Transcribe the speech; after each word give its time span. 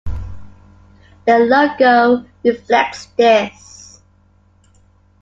The 1.27 1.37
logo 1.37 2.25
reflects 2.43 3.05
this. 3.17 4.01